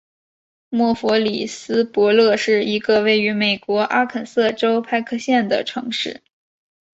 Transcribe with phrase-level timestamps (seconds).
[0.69, 6.23] 默弗里斯伯勒是一个位于美国阿肯色州派克县的城市。